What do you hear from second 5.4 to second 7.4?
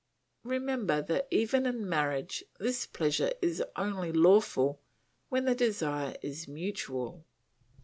the desire is mutual.